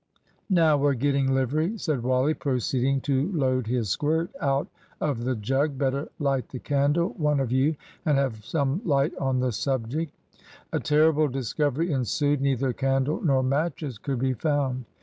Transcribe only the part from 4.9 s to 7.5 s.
of the jug. "Better light the candle, one